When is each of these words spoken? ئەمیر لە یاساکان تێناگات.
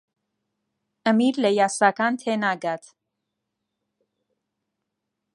ئەمیر 1.03 1.35
لە 1.43 1.49
یاساکان 1.59 2.13
تێناگات. 2.21 2.83